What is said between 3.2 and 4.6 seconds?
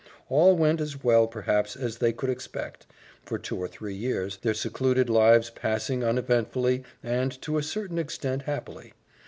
for two or three years, their